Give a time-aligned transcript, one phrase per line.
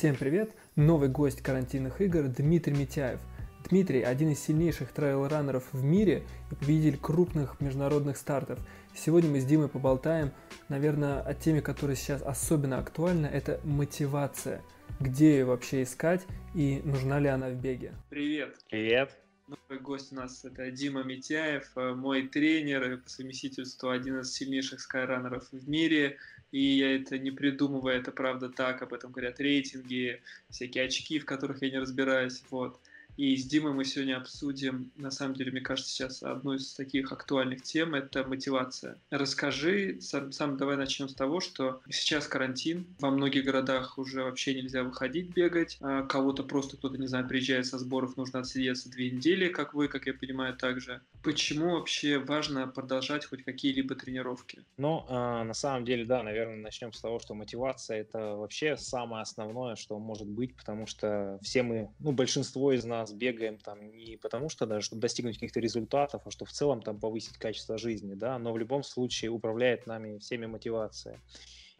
[0.00, 0.52] Всем привет!
[0.76, 3.20] Новый гость карантинных игр Дмитрий Митяев.
[3.68, 8.58] Дмитрий– один из сильнейших трейл-раннеров в мире и победитель крупных международных стартов.
[8.94, 10.32] Сегодня мы с Димой поболтаем,
[10.70, 14.62] наверное, о теме, которая сейчас особенно актуальна– это мотивация.
[15.00, 16.22] Где ее вообще искать
[16.54, 17.92] и нужна ли она в беге?
[18.08, 18.56] Привет!
[18.70, 19.14] Привет!
[19.48, 24.32] Новый гость у нас это Дима Митяев, э, мой тренер и по совместительству один из
[24.32, 26.16] сильнейших скайранеров в мире.
[26.52, 31.24] И я это не придумываю, это правда так, об этом говорят рейтинги, всякие очки, в
[31.24, 32.42] которых я не разбираюсь.
[32.50, 32.80] Вот.
[33.16, 37.12] И с Димой мы сегодня обсудим, на самом деле, мне кажется, сейчас одну из таких
[37.12, 38.98] актуальных тем– это мотивация.
[39.10, 44.54] Расскажи, сам, сам давай начнем с того, что сейчас карантин, во многих городах уже вообще
[44.54, 49.10] нельзя выходить бегать, а кого-то просто кто-то, не знаю, приезжает со сборов, нужно отсидеться две
[49.10, 51.00] недели, как вы, как я понимаю, также.
[51.22, 54.64] Почему вообще важно продолжать хоть какие-либо тренировки?
[54.78, 59.22] Ну, э, на самом деле, да, наверное, начнем с того, что мотивация– это вообще самое
[59.22, 64.16] основное, что может быть, потому что все мы, ну, большинство из нас бегаем там не
[64.16, 68.14] потому, что даже чтобы достигнуть каких-то результатов, а что в целом там повысить качество жизни,
[68.14, 71.20] да, но в любом случае управляет нами всеми мотивация.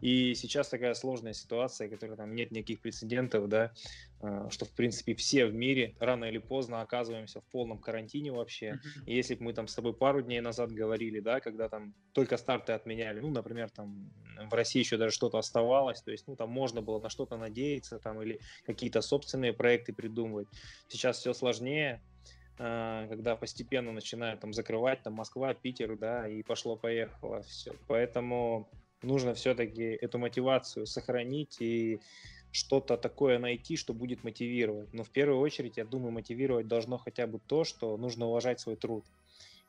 [0.01, 3.71] И сейчас такая сложная ситуация, которая там нет никаких прецедентов, да,
[4.19, 8.79] а, что, в принципе, все в мире рано или поздно оказываемся в полном карантине вообще.
[9.05, 12.37] И если бы мы там с тобой пару дней назад говорили, да, когда там только
[12.37, 14.11] старты отменяли, ну, например, там
[14.49, 17.99] в России еще даже что-то оставалось, то есть, ну, там можно было на что-то надеяться,
[17.99, 20.47] там, или какие-то собственные проекты придумывать.
[20.87, 22.01] Сейчас все сложнее,
[22.57, 27.73] а, когда постепенно начинают там закрывать, там Москва, Питер, да, и пошло-поехало все.
[27.87, 28.69] Поэтому
[29.03, 31.99] нужно все-таки эту мотивацию сохранить и
[32.51, 34.93] что-то такое найти, что будет мотивировать.
[34.93, 38.75] Но в первую очередь, я думаю, мотивировать должно хотя бы то, что нужно уважать свой
[38.75, 39.05] труд.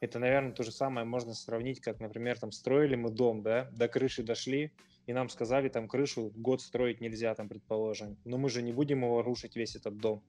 [0.00, 3.86] Это, наверное, то же самое можно сравнить, как, например, там строили мы дом, да, до
[3.86, 4.72] крыши дошли,
[5.06, 8.16] и нам сказали, там крышу год строить нельзя, там, предположим.
[8.24, 10.22] Но мы же не будем его рушить весь этот дом.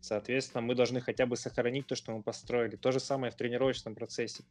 [0.00, 2.76] Соответственно, мы должны хотя бы сохранить то, что мы построили.
[2.76, 4.44] То же самое в тренировочном процессе.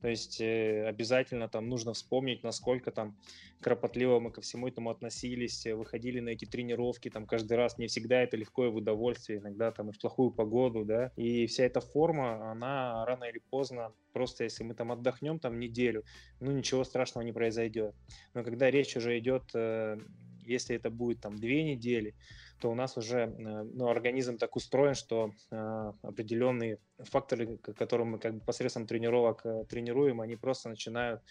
[0.00, 3.16] То есть э, обязательно там нужно вспомнить, насколько там
[3.60, 7.86] кропотливо мы ко всему этому относились, э, выходили на эти тренировки, там каждый раз не
[7.86, 11.64] всегда это легко и в удовольствие, иногда там и в плохую погоду, да, и вся
[11.64, 16.04] эта форма, она рано или поздно, просто если мы там отдохнем там неделю,
[16.40, 17.94] ну ничего страшного не произойдет.
[18.34, 19.98] Но когда речь уже идет э,
[20.46, 22.14] если это будет там две недели,
[22.60, 28.18] то у нас уже э, ну, организм так устроен, что э, определенные факторы, которые мы
[28.18, 31.22] как бы посредством тренировок э, тренируем, они просто начинают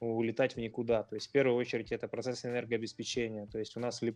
[0.00, 1.04] улетать в никуда.
[1.04, 3.46] То есть в первую очередь это процесс энергообеспечения.
[3.46, 4.12] То есть у нас э,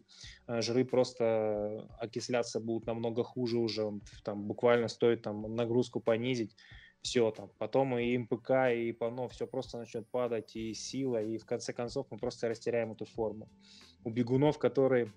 [0.61, 3.93] жиры просто окисляться будут намного хуже уже.
[4.25, 6.57] Там буквально стоит там нагрузку понизить
[7.03, 7.51] все там.
[7.59, 12.07] Потом и МПК, и ПАНО, все просто начнет падать, и сила, и в конце концов
[12.11, 13.49] мы просто растеряем эту форму.
[14.03, 15.13] У бегунов, которые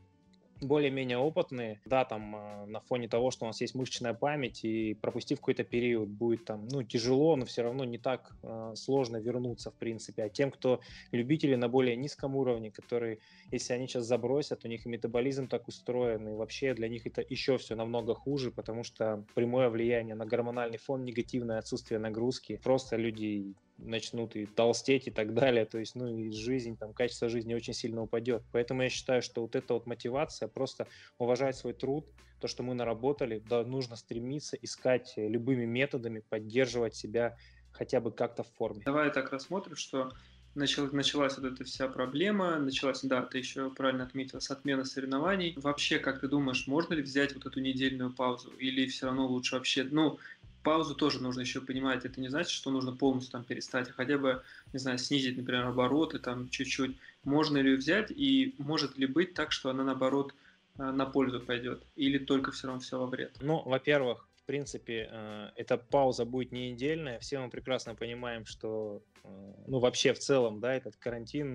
[0.62, 4.94] более-менее опытные, да, там э, на фоне того, что у нас есть мышечная память, и
[4.94, 9.72] пропустив какой-то период будет там, ну, тяжело, но все равно не так э, сложно вернуться,
[9.72, 10.24] в принципе.
[10.24, 10.82] А тем, кто
[11.12, 13.20] любители на более низком уровне, которые,
[13.52, 17.24] если они сейчас забросят, у них и метаболизм так устроен, и вообще для них это
[17.28, 22.98] еще все намного хуже, потому что прямое влияние на гормональный фон, негативное отсутствие нагрузки, просто
[22.98, 27.54] люди начнут и толстеть и так далее, то есть, ну, и жизнь, там, качество жизни
[27.54, 28.44] очень сильно упадет.
[28.52, 32.08] Поэтому я считаю, что вот эта вот мотивация, просто уважать свой труд,
[32.40, 37.36] то, что мы наработали, да, нужно стремиться искать любыми методами, поддерживать себя
[37.72, 38.82] хотя бы как-то в форме.
[38.86, 40.12] Давай так рассмотрим, что
[40.56, 45.54] начал, началась вот эта вся проблема, началась, да, ты еще правильно отметил, с отмены соревнований.
[45.58, 48.52] Вообще, как ты думаешь, можно ли взять вот эту недельную паузу?
[48.52, 50.20] Или все равно лучше вообще, ну,
[50.64, 52.06] паузу тоже нужно еще понимать.
[52.06, 54.42] Это не значит, что нужно полностью там перестать, а хотя бы,
[54.74, 56.98] не знаю, снизить, например, обороты там чуть-чуть.
[57.24, 60.34] Можно ли ее взять и может ли быть так, что она наоборот
[60.78, 61.84] э, на пользу пойдет?
[61.96, 63.36] Или только все равно все во вред?
[63.42, 67.20] Ну, во-первых, в принципе, э, эта пауза будет не недельная.
[67.20, 71.54] Все мы прекрасно понимаем, что, э, ну, вообще в целом, да, этот карантин,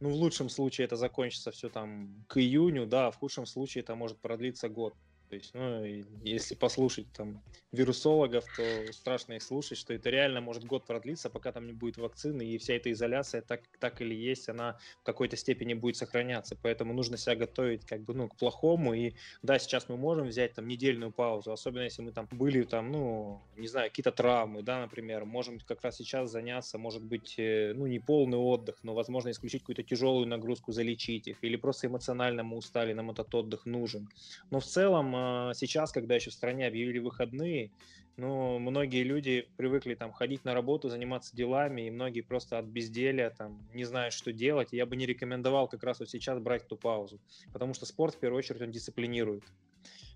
[0.00, 3.82] ну, в лучшем случае это закончится все там к июню, да, а в худшем случае
[3.82, 4.94] это может продлиться год.
[5.28, 5.84] То есть, ну,
[6.22, 7.42] если послушать там
[7.72, 11.96] вирусологов, то страшно их слушать, что это реально может год продлиться, пока там не будет
[11.96, 16.56] вакцины, и вся эта изоляция так, так или есть, она в какой-то степени будет сохраняться.
[16.60, 18.94] Поэтому нужно себя готовить как бы, ну, к плохому.
[18.94, 22.92] И да, сейчас мы можем взять там недельную паузу, особенно если мы там были там,
[22.92, 27.72] ну, не знаю, какие-то травмы, да, например, можем как раз сейчас заняться, может быть, э,
[27.74, 32.42] ну, не полный отдых, но, возможно, исключить какую-то тяжелую нагрузку, залечить их, или просто эмоционально
[32.42, 34.08] мы устали, нам этот отдых нужен.
[34.50, 37.70] Но в целом э, сейчас, когда еще в стране объявили выходные,
[38.16, 43.30] ну, многие люди привыкли там ходить на работу, заниматься делами, и многие просто от безделия
[43.30, 44.68] там не знают, что делать.
[44.72, 47.18] И я бы не рекомендовал как раз вот сейчас брать ту паузу,
[47.52, 49.42] потому что спорт в первую очередь он дисциплинирует.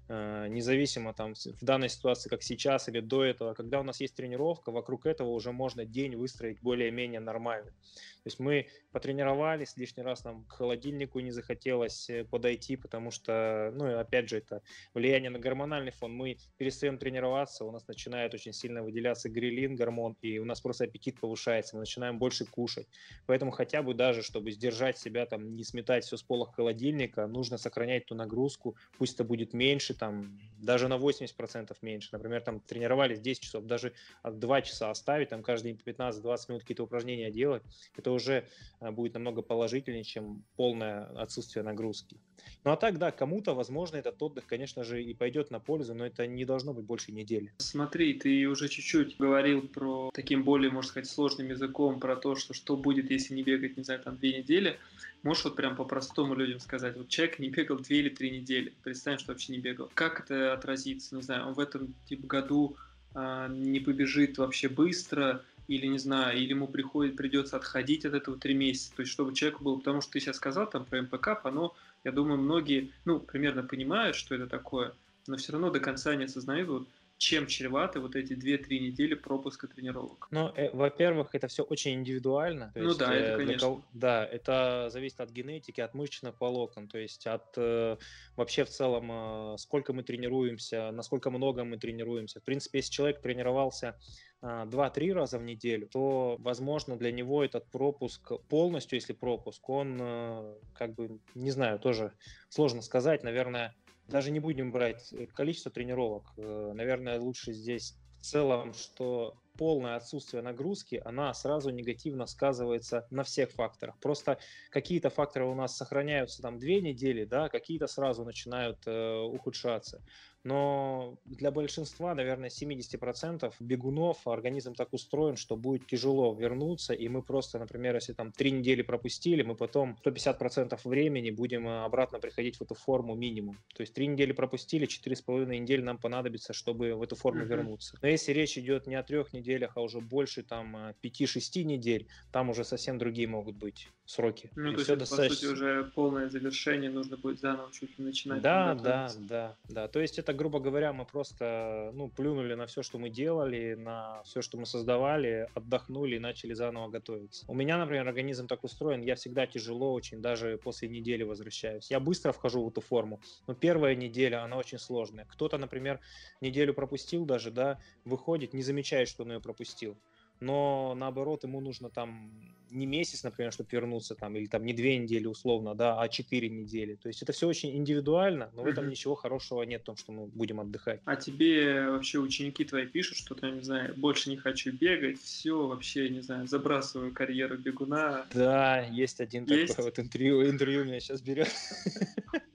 [0.09, 4.15] Э, независимо там в данной ситуации, как сейчас или до этого, когда у нас есть
[4.15, 7.71] тренировка, вокруг этого уже можно день выстроить более-менее нормально.
[7.71, 13.71] То есть мы потренировались, лишний раз нам к холодильнику не захотелось э, подойти, потому что,
[13.75, 14.63] ну, опять же, это
[14.95, 16.15] влияние на гормональный фон.
[16.15, 20.85] Мы перестаем тренироваться, у нас начинает очень сильно выделяться грилин, гормон, и у нас просто
[20.85, 22.89] аппетит повышается, мы начинаем больше кушать.
[23.27, 27.59] Поэтому хотя бы даже, чтобы сдержать себя, там, не сметать все с пола холодильника, нужно
[27.59, 32.09] сохранять ту нагрузку, пусть это будет меньше, там даже на 80% меньше.
[32.13, 33.93] Например, там тренировались 10 часов, даже
[34.25, 37.63] 2 часа оставить, там каждые 15-20 минут какие-то упражнения делать,
[37.97, 38.47] это уже
[38.81, 42.19] э, будет намного положительнее, чем полное отсутствие нагрузки.
[42.65, 46.07] Ну а так, да, кому-то, возможно, этот отдых, конечно же, и пойдет на пользу, но
[46.07, 47.53] это не должно быть больше недели.
[47.59, 52.55] Смотри, ты уже чуть-чуть говорил про таким более, можно сказать, сложным языком, про то, что
[52.55, 54.79] что будет, если не бегать, не знаю, там две недели.
[55.23, 59.19] Можешь вот прям по-простому людям сказать, вот человек не бегал две или три недели, представим,
[59.19, 59.91] что вообще не бегал.
[59.95, 62.77] Как это отразится, не знаю, он в этом типа году
[63.15, 68.39] а, не побежит вообще быстро, или не знаю, или ему приходит, придется отходить от этого
[68.39, 71.41] три месяца, то есть чтобы человеку было, потому что ты сейчас сказал там про МПК,
[71.45, 74.95] оно, я думаю, многие, ну, примерно понимают, что это такое,
[75.27, 76.89] но все равно до конца не осознают, вот,
[77.19, 80.29] чем чреваты вот эти 2-3 недели пропуска тренировок?
[80.31, 82.73] Ну, э, во-первых, это все очень индивидуально.
[82.75, 83.69] Ну есть, да, это э, конечно.
[83.69, 87.97] Кого, да, это зависит от генетики, от мышечных волокон, то есть от э,
[88.37, 92.41] вообще в целом, э, сколько мы тренируемся, насколько много мы тренируемся.
[92.41, 93.97] В принципе, если человек тренировался
[94.43, 100.55] 2-3 раза в неделю, то, возможно, для него этот пропуск полностью, если пропуск, он, э,
[100.75, 102.13] как бы, не знаю, тоже
[102.49, 103.75] сложно сказать, наверное,
[104.09, 106.33] даже не будем брать э, количество тренировок.
[106.37, 113.25] Э, наверное, лучше здесь в целом, что полное отсутствие нагрузки, она сразу негативно сказывается на
[113.25, 113.99] всех факторах.
[114.01, 114.39] Просто
[114.71, 120.03] какие-то факторы у нас сохраняются там две недели, да, какие-то сразу начинают э, ухудшаться
[120.49, 127.23] но для большинства, наверное, 70% бегунов организм так устроен, что будет тяжело вернуться, и мы
[127.23, 132.57] просто, например, если там три недели пропустили, мы потом 150% времени будем э, обратно приходить
[132.57, 133.59] в эту форму минимум.
[133.75, 137.43] То есть три недели пропустили, четыре с половиной недели нам понадобится, чтобы в эту форму
[137.43, 137.49] mm-hmm.
[137.49, 137.99] вернуться.
[138.01, 142.49] Но если речь идет не о трех неделях, а уже больше там 5-6 недель, там
[142.49, 144.51] уже совсем другие могут быть сроки.
[144.57, 145.29] Ну, и то есть это, достаточно...
[145.29, 148.41] по сути, уже полное завершение, нужно будет заново чуть ли начинать.
[148.41, 149.89] Да, да, да, да.
[149.89, 154.23] То есть это, грубо говоря, мы просто, ну, плюнули на все, что мы делали, на
[154.23, 157.45] все, что мы создавали, отдохнули и начали заново готовиться.
[157.49, 161.91] У меня, например, организм так устроен, я всегда тяжело очень, даже после недели возвращаюсь.
[161.91, 165.27] Я быстро вхожу в эту форму, но первая неделя, она очень сложная.
[165.27, 166.01] Кто-то, например,
[166.41, 169.99] неделю пропустил даже, да, выходит, не замечает, что он ее пропустил
[170.41, 172.31] но наоборот ему нужно там
[172.71, 176.49] не месяц, например, чтобы вернуться там, или там не две недели условно, да, а четыре
[176.49, 176.97] недели.
[176.97, 180.13] То есть это все очень индивидуально, но в этом ничего хорошего нет в том, что
[180.13, 181.01] мы будем отдыхать.
[181.05, 185.67] А тебе вообще ученики твои пишут, что ты, не знаю, больше не хочу бегать, все,
[185.67, 188.27] вообще, не знаю, забрасываю карьеру бегуна.
[188.35, 189.69] Да, есть один есть?
[189.69, 191.49] такой вот интервью, интервью меня сейчас берет.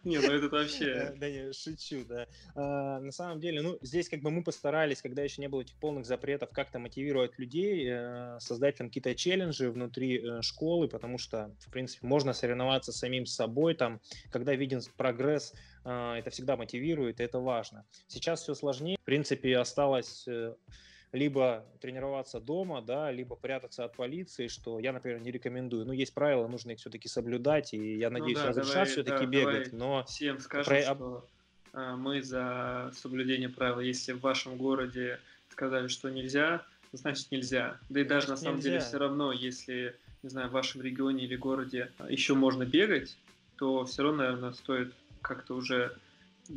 [0.04, 1.14] Не, ну это вообще...
[1.18, 2.26] Да не, шучу, да.
[2.54, 5.76] А, на самом деле, ну, здесь как бы мы постарались, когда еще не было этих
[5.76, 11.54] полных запретов, как-то мотивировать людей, э, создать там какие-то челленджи внутри э, школы, потому что,
[11.60, 14.00] в принципе, можно соревноваться с самим собой, там,
[14.30, 15.52] когда виден прогресс,
[15.82, 17.86] это всегда мотивирует, и это важно.
[18.06, 18.98] Сейчас все сложнее.
[19.00, 20.54] В принципе, осталось э,
[21.12, 25.84] либо тренироваться дома, да, либо прятаться от полиции, что я, например, не рекомендую.
[25.84, 29.24] Ну, есть правила, нужно их все-таки соблюдать, и я ну надеюсь, ну, да, разрешат все-таки
[29.24, 30.04] да, бегать, но...
[30.04, 30.82] Всем скажем, Про...
[30.82, 31.26] что
[31.72, 33.80] а, мы за соблюдение правил.
[33.80, 37.78] Если в вашем городе сказали, что нельзя, значит нельзя.
[37.88, 38.70] Да и даже на самом нельзя.
[38.70, 43.16] деле все равно, если, не знаю, в вашем регионе или городе еще можно бегать,
[43.56, 45.96] то все равно, наверное, стоит как-то уже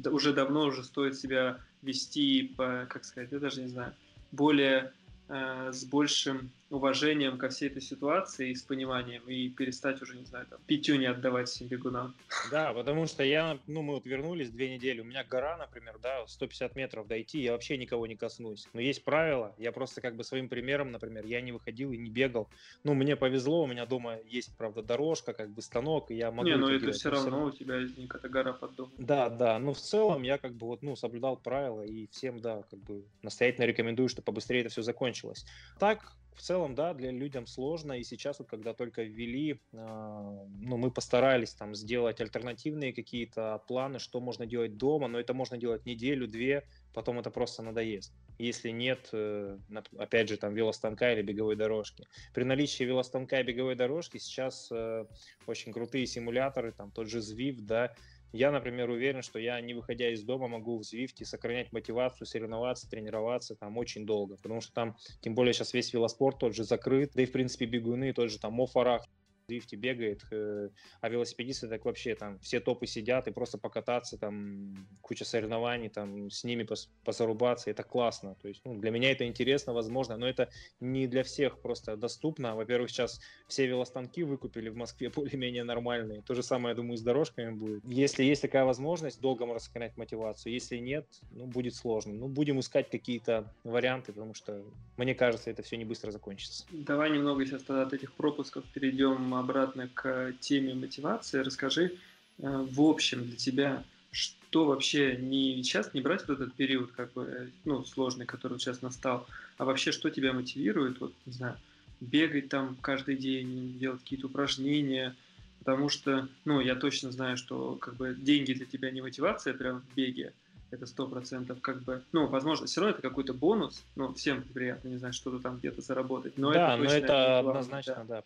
[0.06, 3.94] уже давно уже стоит себя вести по, как сказать, я даже не знаю,
[4.34, 4.92] более
[5.30, 10.26] э, с большим уважением ко всей этой ситуации и с пониманием, и перестать уже, не
[10.26, 12.16] знаю, там, пятю не отдавать всем бегунам.
[12.50, 16.26] Да, потому что я, ну, мы вот вернулись две недели, у меня гора, например, да,
[16.28, 18.68] 150 метров дойти, я вообще никого не коснусь.
[18.74, 22.10] Но есть правила, я просто как бы своим примером, например, я не выходил и не
[22.10, 22.50] бегал.
[22.84, 26.50] Ну, мне повезло, у меня дома есть, правда, дорожка, как бы станок, и я могу...
[26.50, 28.94] Не, но ну, это все равно, все равно у тебя какая-то гора под домом.
[28.98, 32.64] Да, да, ну, в целом я как бы вот, ну, соблюдал правила, и всем, да,
[32.70, 35.46] как бы настоятельно рекомендую, чтобы побыстрее это все закончилось.
[35.80, 40.78] Так, в целом, да, для людям сложно, и сейчас вот, когда только ввели, э, ну,
[40.78, 45.86] мы постарались там сделать альтернативные какие-то планы, что можно делать дома, но это можно делать
[45.86, 48.14] неделю-две, потом это просто надоест.
[48.40, 49.58] Если нет, э,
[49.98, 52.08] опять же, там велостанка или беговой дорожки.
[52.34, 55.06] При наличии велостанка и беговой дорожки сейчас э,
[55.48, 57.96] очень крутые симуляторы, там тот же Zwift, да,
[58.34, 62.90] я, например, уверен, что я, не выходя из дома, могу в Zwift сохранять мотивацию, соревноваться,
[62.90, 67.12] тренироваться там очень долго, потому что там, тем более сейчас весь велоспорт тот же закрыт,
[67.14, 69.06] да и, в принципе, бегуны, тот же там Мофарах,
[69.48, 70.70] дрифте бегает, э,
[71.02, 76.30] а велосипедисты так вообще там все топы сидят и просто покататься, там куча соревнований, там
[76.30, 78.36] с ними пос позарубаться, это классно.
[78.36, 82.56] То есть ну, для меня это интересно, возможно, но это не для всех просто доступно.
[82.56, 86.22] Во-первых, сейчас все велостанки выкупили в Москве более-менее нормальные.
[86.22, 87.84] То же самое, я думаю, с дорожками будет.
[87.86, 90.54] Если есть такая возможность, долго можно сохранять мотивацию.
[90.54, 92.14] Если нет, ну, будет сложно.
[92.14, 94.64] Ну, будем искать какие-то варианты, потому что,
[94.98, 96.66] мне кажется, это все не быстро закончится.
[96.72, 101.94] Давай немного сейчас тогда от этих пропусков перейдем обратно к теме мотивации, расскажи
[102.40, 107.12] э, в общем для тебя, что вообще не сейчас не брать вот этот период, как
[107.14, 111.58] бы, ну, сложный, который сейчас настал, а вообще, что тебя мотивирует, вот, не знаю,
[112.00, 115.16] бегать там каждый день, делать какие-то упражнения,
[115.60, 119.82] потому что, ну, я точно знаю, что, как бы, деньги для тебя не мотивация прям
[119.82, 120.34] в беге,
[120.74, 124.90] это сто процентов как бы, ну, возможно, все равно это какой-то бонус, ну, всем приятно,
[124.90, 128.22] не знаю, что-то там где-то заработать, но да, это но это однозначно, да.
[128.22, 128.24] да.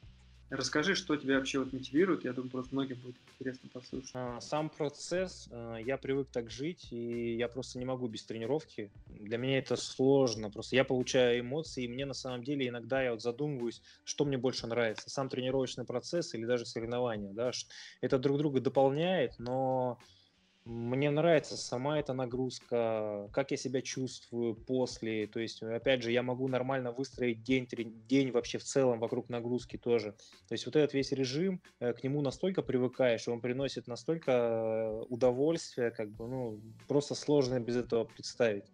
[0.50, 4.12] Расскажи, что тебя вообще вот мотивирует, я думаю, просто многим будет интересно послушать.
[4.14, 8.90] А, сам процесс, а, я привык так жить, и я просто не могу без тренировки.
[9.10, 13.12] Для меня это сложно, просто я получаю эмоции, и мне на самом деле иногда я
[13.12, 17.52] вот задумываюсь, что мне больше нравится, сам тренировочный процесс или даже соревнования, да,
[18.00, 20.00] это друг друга дополняет, но
[20.68, 25.26] мне нравится сама эта нагрузка, как я себя чувствую после.
[25.28, 27.68] То есть, опять же, я могу нормально выстроить день,
[28.08, 30.12] день вообще в целом вокруг нагрузки тоже.
[30.48, 35.06] То есть вот этот весь режим, э, к нему настолько привыкаешь, он приносит настолько э,
[35.10, 38.66] удовольствия, как бы, ну, просто сложно без этого представить.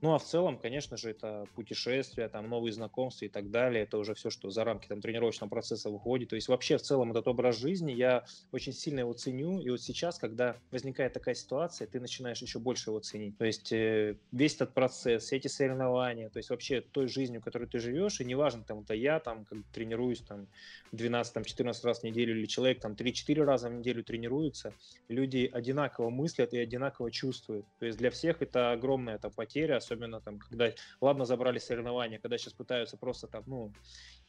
[0.00, 3.82] Ну, а в целом, конечно же, это путешествия, там, новые знакомства и так далее.
[3.82, 6.28] Это уже все, что за рамки там, тренировочного процесса выходит.
[6.28, 9.60] То есть вообще в целом этот образ жизни, я очень сильно его ценю.
[9.60, 13.36] И вот сейчас, когда возникает такая ситуация, ты начинаешь еще больше его ценить.
[13.38, 17.80] То есть э, весь этот процесс, эти соревнования, то есть вообще той жизнью, которой ты
[17.80, 20.46] живешь, и неважно, там, это я там как тренируюсь там
[20.92, 24.72] 12-14 раз в неделю, или человек там 3-4 раза в неделю тренируется,
[25.08, 27.66] люди одинаково мыслят и одинаково чувствуют.
[27.80, 32.38] То есть для всех это огромная это потеря, особенно там, когда, ладно, забрали соревнования, когда
[32.38, 33.72] сейчас пытаются просто там, ну,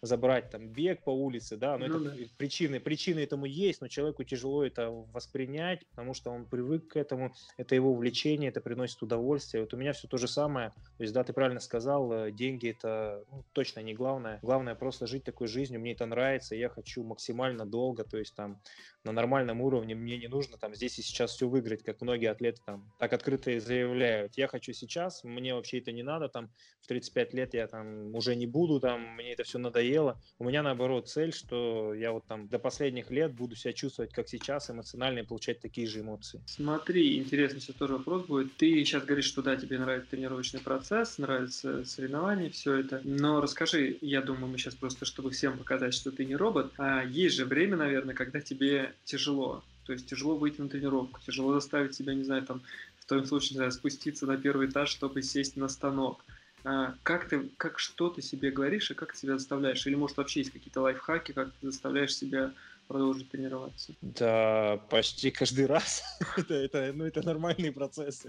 [0.01, 2.25] забрать там бег по улице, да, но ну, это да.
[2.37, 7.33] причины, причины этому есть, но человеку тяжело это воспринять, потому что он привык к этому,
[7.57, 9.63] это его увлечение, это приносит удовольствие.
[9.63, 12.69] Вот у меня все то же самое, то есть, да, ты правильно сказал, э, деньги
[12.69, 17.03] это ну, точно не главное, главное просто жить такой жизнью, мне это нравится, я хочу
[17.03, 18.61] максимально долго, то есть там
[19.03, 22.61] на нормальном уровне, мне не нужно там здесь и сейчас все выиграть, как многие атлеты
[22.65, 26.49] там так открыто и заявляют, я хочу сейчас, мне вообще это не надо, там,
[26.81, 30.19] в 35 лет я там уже не буду, там, мне это все надоело.
[30.37, 34.27] У меня, наоборот, цель, что я вот там до последних лет буду себя чувствовать, как
[34.27, 36.41] сейчас, эмоционально и получать такие же эмоции.
[36.45, 38.55] Смотри, интересный сейчас тоже вопрос будет.
[38.57, 43.01] Ты сейчас говоришь, что да, тебе нравится тренировочный процесс, нравится соревнования, все это.
[43.03, 47.03] Но расскажи, я думаю, мы сейчас просто, чтобы всем показать, что ты не робот, а
[47.03, 49.63] есть же время, наверное, когда тебе тяжело.
[49.85, 52.61] То есть тяжело выйти на тренировку, тяжело заставить себя, не знаю, там,
[53.09, 56.23] твоем случае, знаю, спуститься на первый этаж, чтобы сесть на станок.
[56.63, 59.85] А, как ты, как что ты себе говоришь и как ты себя заставляешь?
[59.87, 62.53] Или может вообще есть какие-то лайфхаки, как ты заставляешь себя
[62.87, 63.93] продолжить тренироваться?
[64.01, 66.03] Да, почти каждый раз.
[66.37, 68.25] это, это, ну, это нормальный процесс.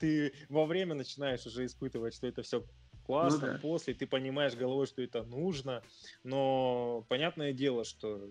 [0.00, 2.64] Ты во время начинаешь уже испытывать, что это все
[3.06, 3.58] классно, ну, да.
[3.58, 5.82] после ты понимаешь головой, что это нужно,
[6.24, 8.30] но понятное дело, что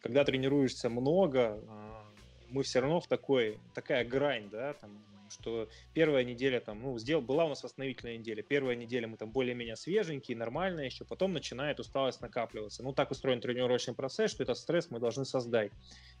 [0.00, 2.04] когда тренируешься много, а,
[2.50, 4.90] мы все равно в такой, такая грань, да, там,
[5.30, 8.42] что первая неделя там, ну, сделал, была у нас восстановительная неделя.
[8.42, 12.82] Первая неделя мы там более-менее свеженькие, нормальные еще, потом начинает усталость накапливаться.
[12.82, 15.72] Ну, так устроен тренировочный процесс, что этот стресс мы должны создать.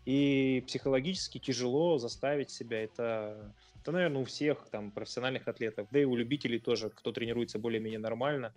[0.04, 2.82] И психологически тяжело заставить себя.
[2.82, 7.58] Это, это наверное, у всех там профессиональных атлетов, да и у любителей тоже, кто тренируется
[7.58, 8.52] более-менее нормально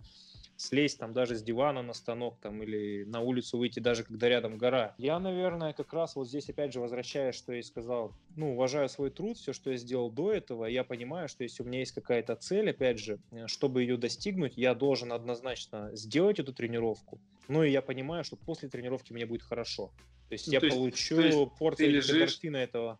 [0.60, 4.58] слезть там даже с дивана на станок там или на улицу выйти даже когда рядом
[4.58, 4.94] гора.
[4.98, 8.88] Я, наверное, как раз вот здесь опять же возвращаюсь, что я и сказал, ну, уважаю
[8.88, 11.92] свой труд, все, что я сделал до этого, я понимаю, что если у меня есть
[11.92, 17.64] какая-то цель, опять же, э, чтобы ее достигнуть, я должен однозначно сделать эту тренировку, ну
[17.64, 19.92] и я понимаю, что после тренировки мне будет хорошо.
[20.28, 22.98] То есть ну, я то есть, получу то есть порцию лежишь, этого.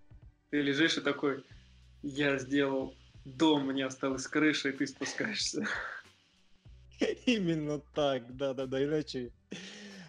[0.48, 1.44] Ты лежишь и такой,
[2.02, 5.66] я сделал дом, мне осталось крыша, и ты спускаешься.
[7.26, 9.33] Именно так, да-да-да, иначе...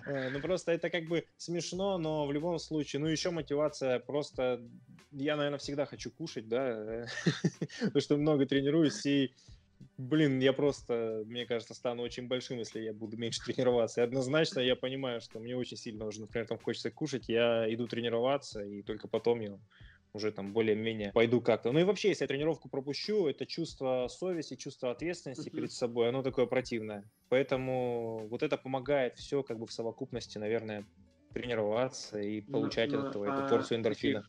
[0.06, 4.62] Э, ну, просто это как бы смешно, но в любом случае, ну, еще мотивация просто...
[5.12, 7.06] Я, наверное, всегда хочу кушать, да,
[7.80, 9.34] потому что много тренируюсь, и
[9.98, 14.02] Блин, я просто, мне кажется, стану очень большим, если я буду меньше тренироваться.
[14.02, 17.88] И однозначно я понимаю, что мне очень сильно уже, например, там хочется кушать, я иду
[17.88, 19.60] тренироваться, и только потом я
[20.14, 21.72] уже там более-менее пойду как-то.
[21.72, 25.56] Ну и вообще, если я тренировку пропущу, это чувство совести, чувство ответственности mm-hmm.
[25.56, 27.04] перед собой, оно такое противное.
[27.30, 30.86] Поэтому вот это помогает все как бы в совокупности, наверное,
[31.34, 34.28] тренироваться и ну, получать ну, от этого а эту порцию эндорфина.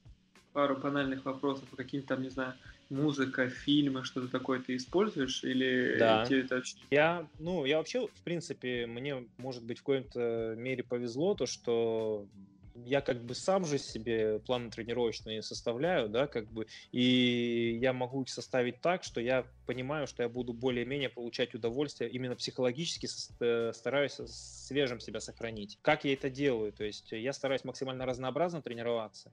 [0.52, 2.54] Пару банальных вопросов, какие-то там, не знаю,
[2.90, 6.26] музыка, фильмы, что-то такое ты используешь или да.
[6.26, 6.76] тебе это вообще...
[6.90, 12.26] Я, ну, я вообще, в принципе, мне, может быть, в какой-то мере повезло то, что
[12.74, 18.22] я как бы сам же себе планы тренировочные составляю, да, как бы, и я могу
[18.22, 23.08] их составить так, что я понимаю, что я буду более-менее получать удовольствие, именно психологически
[23.40, 25.78] э, стараюсь свежим себя сохранить.
[25.82, 26.72] Как я это делаю?
[26.72, 29.32] То есть я стараюсь максимально разнообразно тренироваться,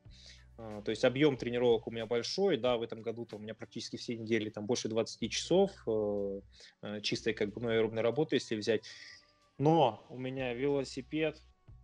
[0.58, 3.54] а, то есть объем тренировок у меня большой, да, в этом году там, у меня
[3.54, 6.42] практически все недели там больше 20 часов э,
[6.82, 8.84] э, чистой как бы ну, аэробной работы, если взять.
[9.58, 11.42] Но у меня велосипед,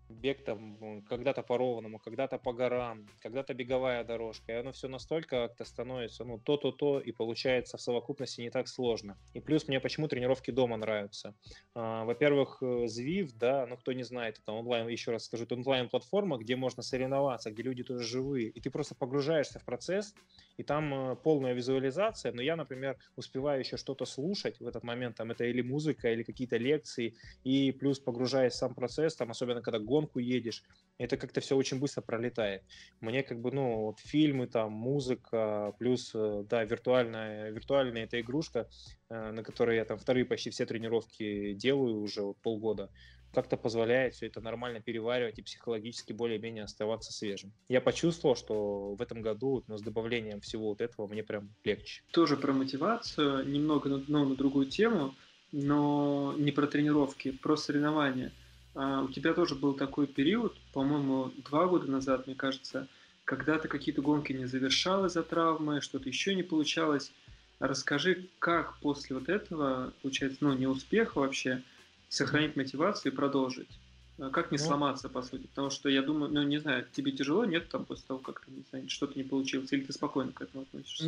[0.09, 5.47] бег там когда-то по ровному, когда-то по горам, когда-то беговая дорожка, и оно все настолько
[5.47, 9.17] как-то становится, ну, то-то-то, и получается в совокупности не так сложно.
[9.33, 11.33] И плюс мне почему тренировки дома нравятся.
[11.73, 15.55] А, во-первых, Звив, э, да, ну, кто не знает, это онлайн, еще раз скажу, это
[15.55, 20.13] онлайн-платформа, где можно соревноваться, где люди тоже живые, и ты просто погружаешься в процесс,
[20.57, 25.17] и там э, полная визуализация, но я, например, успеваю еще что-то слушать в этот момент,
[25.17, 29.61] там, это или музыка, или какие-то лекции, и плюс погружаясь в сам процесс, там, особенно
[29.61, 30.63] когда гонку едешь,
[30.97, 32.61] это как-то все очень быстро пролетает.
[33.01, 38.69] Мне как бы, ну, вот фильмы, там, музыка, плюс, э, да, виртуальная, виртуальная эта игрушка,
[39.09, 42.89] э, на которой я там вторые почти все тренировки делаю уже вот полгода,
[43.33, 47.51] как-то позволяет все это нормально переваривать и психологически более-менее оставаться свежим.
[47.67, 52.03] Я почувствовал, что в этом году ну, с добавлением всего вот этого мне прям легче.
[52.11, 55.13] Тоже про мотивацию, немного ну, на другую тему,
[55.51, 58.31] но не про тренировки, про соревнования–
[58.75, 62.87] у тебя тоже был такой период, по-моему, два года назад, мне кажется,
[63.23, 67.11] когда ты какие-то гонки не завершал из-за травмы, что-то еще не получалось.
[67.59, 71.63] Расскажи, как после вот этого, получается, ну, неуспеха вообще,
[72.09, 73.69] сохранить мотивацию и продолжить?
[74.17, 75.47] А как не ну, сломаться, по сути?
[75.47, 78.47] Потому что я думаю, ну, не знаю, тебе тяжело, нет, там, после того, как
[78.87, 81.03] что-то не получилось, или ты спокойно к этому относишься?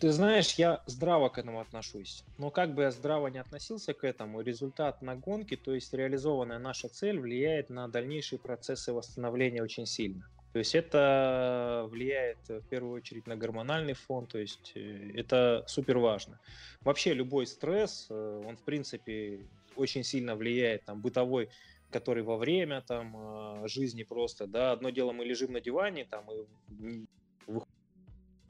[0.00, 2.24] Ты знаешь, я здраво к этому отношусь.
[2.38, 6.58] Но как бы я здраво не относился к этому, результат на гонке, то есть реализованная
[6.58, 10.26] наша цель, влияет на дальнейшие процессы восстановления очень сильно.
[10.52, 15.98] То есть это влияет в первую очередь на гормональный фон, то есть э, это супер
[15.98, 16.40] важно.
[16.80, 21.50] Вообще любой стресс, э, он в принципе очень сильно влияет, там бытовой
[21.90, 26.26] который во время там а, жизни просто, да, одно дело мы лежим на диване там
[26.30, 27.06] и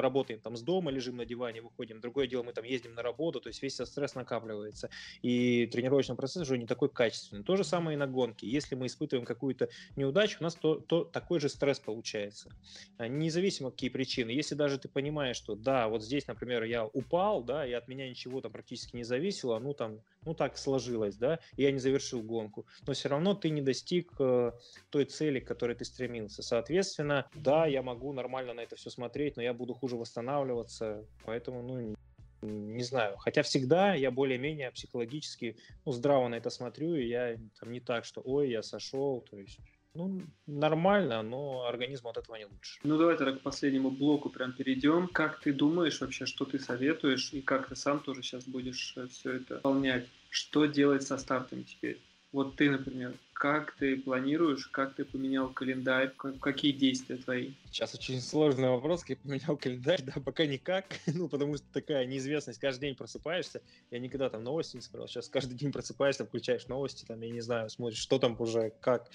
[0.00, 2.00] работаем там с дома, лежим на диване, выходим.
[2.00, 4.90] Другое дело, мы там ездим на работу, то есть весь этот стресс накапливается.
[5.22, 7.44] И тренировочный процесс уже не такой качественный.
[7.44, 8.46] То же самое и на гонке.
[8.46, 12.50] Если мы испытываем какую-то неудачу, у нас то, то такой же стресс получается.
[12.98, 14.30] А, независимо какие причины.
[14.30, 18.08] Если даже ты понимаешь, что да, вот здесь, например, я упал, да, и от меня
[18.08, 22.22] ничего там практически не зависело, ну там, ну так сложилось, да, и я не завершил
[22.22, 24.52] гонку, но все равно ты не достиг э,
[24.90, 26.42] той цели, к которой ты стремился.
[26.42, 31.04] Соответственно, да, я могу нормально на это все смотреть, но я буду хуже хуже восстанавливаться,
[31.24, 31.94] поэтому, ну,
[32.42, 33.16] не знаю.
[33.18, 38.04] Хотя всегда я более-менее психологически ну, здраво на это смотрю, и я там не так,
[38.04, 39.58] что ой, я сошел, то есть
[39.94, 42.80] ну, нормально, но организм от этого не лучше.
[42.84, 45.08] Ну, давай тогда к последнему блоку прям перейдем.
[45.08, 49.06] Как ты думаешь вообще, что ты советуешь, и как ты сам тоже сейчас будешь э,
[49.08, 50.06] все это выполнять?
[50.30, 51.98] Что делать со стартами теперь?
[52.32, 57.52] Вот ты, например, как ты планируешь, как ты поменял календарь, какие действия твои?
[57.64, 62.04] Сейчас очень сложный вопрос, как я поменял календарь, да, пока никак, ну, потому что такая
[62.06, 66.68] неизвестность, каждый день просыпаешься, я никогда там новости не смотрел, сейчас каждый день просыпаешься, включаешь
[66.68, 69.10] новости, там, я не знаю, смотришь, что там уже, как,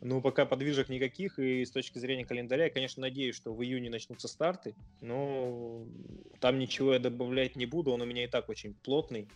[0.00, 3.90] ну, пока подвижек никаких, и с точки зрения календаря, я, конечно, надеюсь, что в июне
[3.90, 5.86] начнутся старты, но
[6.40, 9.28] там ничего я добавлять не буду, он у меня и так очень плотный,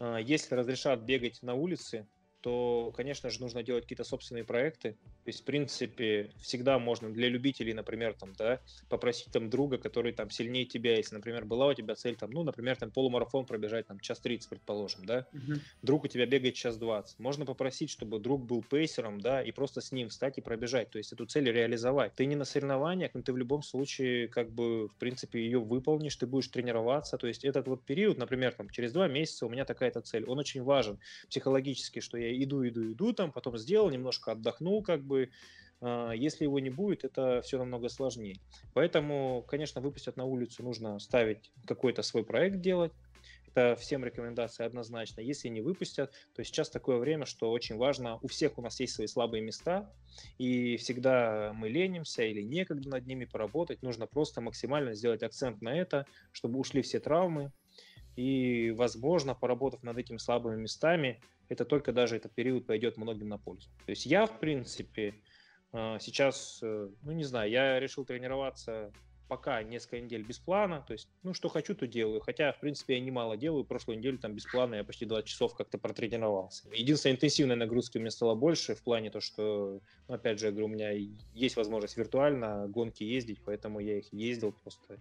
[0.00, 2.06] а, если разрешат бегать на улице,
[2.40, 4.92] то, конечно же, нужно делать какие-то собственные проекты.
[5.24, 10.12] То есть, в принципе, всегда можно для любителей, например, там, да, попросить там друга, который
[10.12, 13.86] там сильнее тебя, если, например, была у тебя цель, там, ну, например, там полумарафон пробежать,
[13.86, 15.60] там, час 30, предположим, да, угу.
[15.82, 17.18] друг у тебя бегает час 20.
[17.18, 20.98] Можно попросить, чтобы друг был пейсером, да, и просто с ним встать и пробежать, то
[20.98, 22.14] есть эту цель реализовать.
[22.14, 26.16] Ты не на соревнованиях, но ты в любом случае, как бы, в принципе, ее выполнишь,
[26.16, 29.64] ты будешь тренироваться, то есть этот вот период, например, там, через два месяца у меня
[29.64, 30.98] такая-то цель, он очень важен
[31.28, 35.30] психологически, что я иду, иду, иду, там, потом сделал, немножко отдохнул, как бы,
[35.80, 38.40] а, если его не будет, это все намного сложнее.
[38.74, 42.92] Поэтому, конечно, выпустят на улицу нужно ставить какой-то свой проект делать.
[43.52, 45.20] Это всем рекомендация однозначно.
[45.20, 48.94] Если не выпустят, то сейчас такое время, что очень важно, у всех у нас есть
[48.94, 49.92] свои слабые места,
[50.38, 53.82] и всегда мы ленимся или некогда над ними поработать.
[53.82, 57.52] Нужно просто максимально сделать акцент на это, чтобы ушли все травмы,
[58.16, 63.38] и, возможно, поработав над этими слабыми местами, это только даже этот период пойдет многим на
[63.38, 63.68] пользу.
[63.86, 65.14] То есть я, в принципе,
[65.72, 68.92] а, сейчас, э, ну не знаю, я решил тренироваться
[69.30, 72.20] пока несколько недель без плана, то есть, ну, что хочу, то делаю.
[72.20, 73.64] Хотя, в принципе, я немало делаю.
[73.64, 76.68] Прошлую неделю там без плана я почти 20 часов как-то протренировался.
[76.74, 80.50] Единственное, интенсивной нагрузки у меня стало больше в плане то, что, ну, опять же, я
[80.50, 80.90] говорю, у меня
[81.32, 84.98] есть возможность виртуально гонки ездить, поэтому я их ездил просто.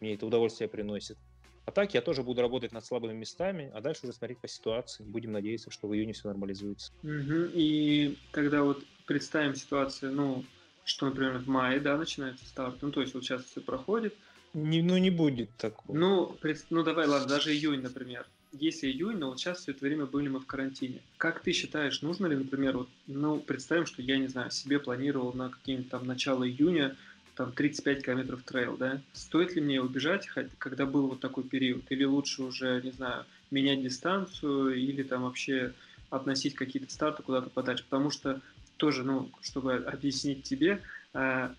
[0.00, 1.16] Мне это удовольствие приносит.
[1.64, 5.04] А так я тоже буду работать над слабыми местами, а дальше уже смотреть по ситуации.
[5.04, 6.92] Будем надеяться, что в июне все нормализуется.
[7.02, 7.50] Угу.
[7.54, 10.44] И тогда вот представим ситуацию, ну,
[10.84, 14.14] что, например, в мае, да, начинается старт, ну, то есть вот сейчас все проходит.
[14.54, 15.96] Не, ну, не будет такого.
[15.96, 18.26] Ну, пред, ну, давай, ладно, даже июнь, например.
[18.52, 21.00] Если июнь, но вот сейчас все это время были мы в карантине.
[21.16, 25.32] Как ты считаешь, нужно ли, например, вот, ну, представим, что я, не знаю, себе планировал
[25.32, 26.96] на какие-нибудь там начало июня
[27.42, 29.00] там 35 километров трейл, да?
[29.12, 30.28] Стоит ли мне убежать,
[30.58, 31.84] когда был вот такой период?
[31.90, 35.72] Или лучше уже, не знаю, менять дистанцию или там вообще
[36.10, 37.84] относить какие-то старты куда-то подальше?
[37.88, 38.40] Потому что
[38.76, 40.82] тоже, ну, чтобы объяснить тебе,
[41.14, 41.50] э,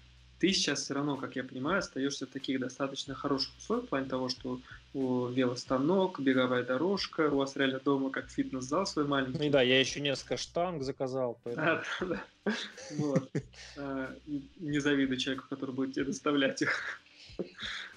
[0.43, 4.09] ты сейчас все равно, как я понимаю, остаешься в таких достаточно хороших условиях в плане
[4.09, 4.59] того, что
[4.93, 9.39] у велостанок, беговая дорожка, у вас реально дома как фитнес-зал свой маленький.
[9.41, 11.39] Ну да, я еще несколько штанг заказал.
[11.45, 11.65] Поэтому...
[11.65, 12.53] Да, да, да.
[12.97, 13.31] Вот.
[13.77, 14.13] А,
[14.59, 16.99] не завидую человеку, который будет тебе доставлять их.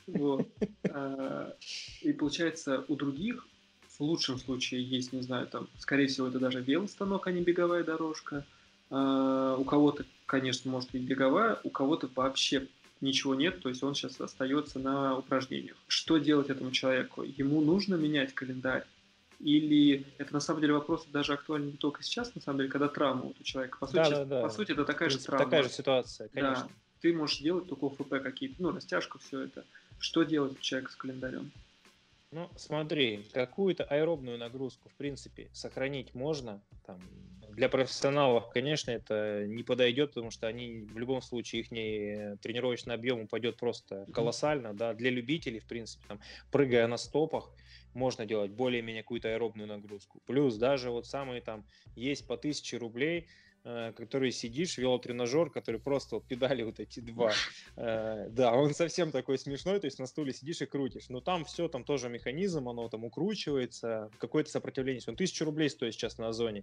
[0.07, 0.49] Вот.
[0.89, 1.53] А,
[2.03, 3.45] и получается, у других
[3.89, 7.83] в лучшем случае есть, не знаю, там, скорее всего, это даже велостанок, а не беговая
[7.83, 8.45] дорожка.
[8.89, 12.69] А, у кого-то конечно, может быть беговая, у кого-то вообще
[13.01, 15.77] ничего нет, то есть он сейчас остается на упражнениях.
[15.87, 17.23] Что делать этому человеку?
[17.23, 18.85] Ему нужно менять календарь?
[19.39, 22.89] Или это на самом деле вопрос даже актуальный не только сейчас, на самом деле, когда
[22.89, 23.79] травма у человека.
[23.79, 24.43] По сути, да, да, да.
[24.43, 25.45] по сути это такая же травма.
[25.45, 26.65] Такая же ситуация, конечно.
[26.65, 26.75] Да.
[27.03, 29.65] Ты можешь делать только ОФП какие-то, ну, растяжку, все это.
[29.99, 31.53] Что делать человек с календарем?
[32.33, 37.01] Ну, смотри, какую-то аэробную нагрузку, в принципе, сохранить можно, там,
[37.57, 43.21] для профессионалов, конечно, это не подойдет, потому что они в любом случае их тренировочный объем
[43.21, 44.75] упадет просто колоссально.
[44.75, 44.93] Да.
[44.93, 46.21] Для любителей, в принципе, там,
[46.53, 47.51] прыгая на стопах,
[47.95, 50.21] можно делать более-менее какую-то аэробную нагрузку.
[50.27, 51.65] Плюс даже вот самые там
[51.95, 53.27] есть по 1000 рублей,
[53.65, 57.33] э, который сидишь, велотренажер, который просто вот педали вот эти два.
[57.77, 61.09] Э, да, он совсем такой смешной, то есть на стуле сидишь и крутишь.
[61.09, 65.03] Но там все, там тоже механизм, оно там укручивается, какое-то сопротивление.
[65.07, 66.63] Он тысячу рублей стоит сейчас на Озоне.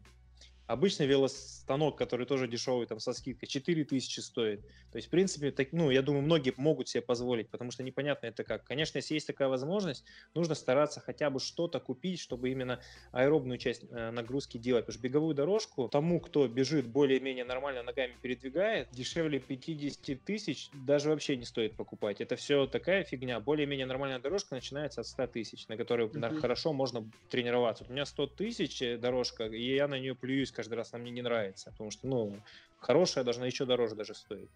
[0.65, 4.61] Обычный велостанок, который тоже дешевый, там со скидкой, 4000 стоит.
[4.91, 8.27] То есть, в принципе, так, ну, я думаю, многие могут себе позволить, потому что непонятно
[8.27, 8.63] это как.
[8.63, 12.79] Конечно, если есть такая возможность, нужно стараться хотя бы что-то купить, чтобы именно
[13.11, 14.85] аэробную часть э, нагрузки делать.
[14.85, 21.09] Потому что беговую дорожку тому, кто бежит более-менее нормально, ногами передвигает, дешевле 50 тысяч даже
[21.09, 22.21] вообще не стоит покупать.
[22.21, 23.41] Это все такая фигня.
[23.41, 26.39] Более-менее нормальная дорожка начинается от 100 тысяч, на которой mm-hmm.
[26.39, 27.83] хорошо можно тренироваться.
[27.83, 31.01] Вот у меня 100 тысяч э, дорожка, и я на нее плююсь каждый раз, она
[31.01, 32.41] мне не нравится, потому что, ну,
[32.77, 34.49] хорошая должна еще дороже даже стоить.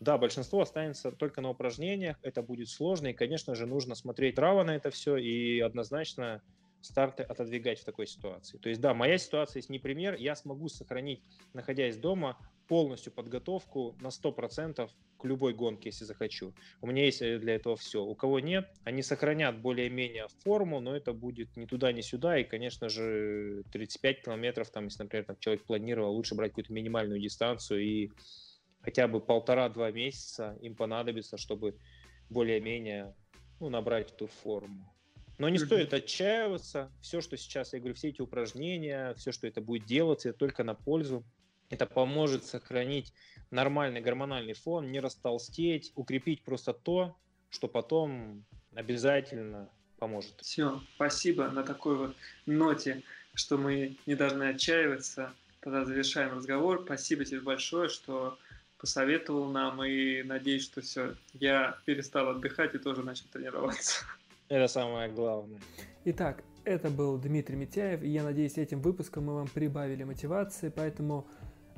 [0.00, 4.64] Да, большинство останется только на упражнениях, это будет сложно, и, конечно же, нужно смотреть право
[4.64, 6.42] на это все и однозначно
[6.80, 8.58] старты отодвигать в такой ситуации.
[8.58, 12.36] То есть, да, моя ситуация есть не пример, я смогу сохранить, находясь дома,
[12.68, 16.52] полностью подготовку на 100% к любой гонке, если захочу.
[16.80, 18.02] У меня есть для этого все.
[18.02, 22.38] У кого нет, они сохранят более-менее форму, но это будет ни туда, ни сюда.
[22.38, 27.20] И, конечно же, 35 километров, там, если, например, там, человек планировал, лучше брать какую-то минимальную
[27.20, 28.10] дистанцию и
[28.80, 31.76] хотя бы полтора-два месяца им понадобится, чтобы
[32.28, 33.14] более-менее
[33.60, 34.92] ну, набрать эту форму.
[35.38, 35.66] Но не mm-hmm.
[35.66, 36.92] стоит отчаиваться.
[37.00, 40.64] Все, что сейчас, я говорю, все эти упражнения, все, что это будет делаться, это только
[40.64, 41.24] на пользу.
[41.72, 43.14] Это поможет сохранить
[43.50, 47.16] нормальный гормональный фон, не растолстеть, укрепить просто то,
[47.48, 50.34] что потом обязательно поможет.
[50.42, 55.32] Все, спасибо на такой вот ноте, что мы не должны отчаиваться.
[55.60, 56.82] тогда завершаем разговор.
[56.84, 58.36] Спасибо тебе большое, что
[58.76, 64.04] посоветовал нам, и надеюсь, что все, я перестал отдыхать и тоже начал тренироваться.
[64.48, 65.62] Это самое главное.
[66.04, 71.26] Итак, это был Дмитрий Митяев, и я надеюсь, этим выпуском мы вам прибавили мотивации, поэтому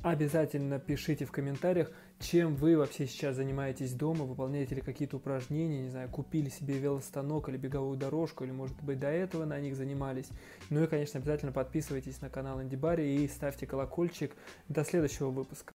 [0.05, 1.91] обязательно пишите в комментариях,
[2.21, 7.49] чем вы вообще сейчас занимаетесь дома, выполняете ли какие-то упражнения, не знаю, купили себе велостанок
[7.49, 10.29] или беговую дорожку, или, может быть, до этого на них занимались.
[10.69, 14.33] Ну и, конечно, обязательно подписывайтесь на канал Инди Барри и ставьте колокольчик.
[14.69, 15.73] До следующего выпуска.